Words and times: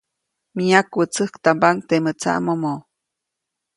Myakwätsäktambaʼuŋ 0.55 1.77
temäʼ 1.87 2.15
tsaʼmomo. 2.21 2.73